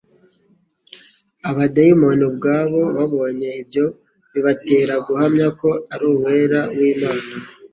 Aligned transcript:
Abadaimoni 1.49 2.23
ubwabo 2.29 2.81
babonye 2.97 3.49
ibyo, 3.61 3.85
bibatera 4.31 4.93
guhamya 5.05 5.47
ko 5.59 5.69
ari 5.93 6.05
«Uwera 6.13 6.59
w'Imana."» 6.77 7.33